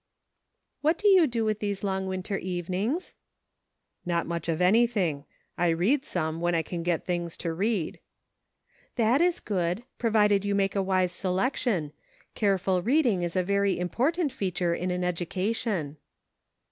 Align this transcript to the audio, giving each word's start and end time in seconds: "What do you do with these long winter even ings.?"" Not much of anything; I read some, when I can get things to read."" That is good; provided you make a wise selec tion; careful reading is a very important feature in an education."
"What 0.81 0.97
do 0.97 1.07
you 1.07 1.27
do 1.27 1.45
with 1.45 1.59
these 1.59 1.83
long 1.83 2.07
winter 2.07 2.39
even 2.39 2.73
ings.?"" 2.73 3.13
Not 4.03 4.25
much 4.25 4.49
of 4.49 4.59
anything; 4.59 5.25
I 5.59 5.67
read 5.67 6.05
some, 6.05 6.41
when 6.41 6.55
I 6.55 6.63
can 6.63 6.81
get 6.81 7.05
things 7.05 7.37
to 7.37 7.53
read."" 7.53 7.99
That 8.95 9.21
is 9.21 9.39
good; 9.39 9.83
provided 9.99 10.43
you 10.43 10.55
make 10.55 10.75
a 10.75 10.81
wise 10.81 11.13
selec 11.13 11.55
tion; 11.57 11.93
careful 12.33 12.81
reading 12.81 13.21
is 13.21 13.35
a 13.35 13.43
very 13.43 13.77
important 13.77 14.31
feature 14.31 14.73
in 14.73 14.89
an 14.89 15.03
education." 15.03 15.97